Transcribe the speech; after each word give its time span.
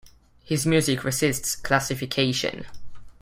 His 0.43 0.65
music 0.65 1.03
resists 1.03 1.55
classification. 1.55 2.65